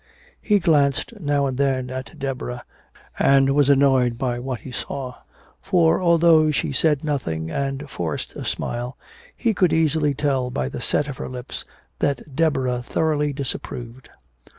[0.41, 2.65] He glanced now and then at Deborah
[3.19, 5.13] and was annoyed by what he saw.
[5.61, 8.97] For although she said nothing and forced a smile,
[9.37, 11.65] he could easily tell by the set of her lips
[11.99, 14.09] that Deborah thoroughly disapproved.